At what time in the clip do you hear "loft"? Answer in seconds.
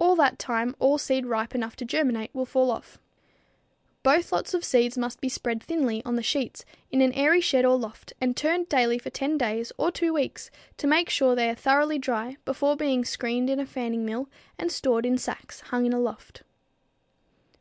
7.78-8.14, 16.00-16.42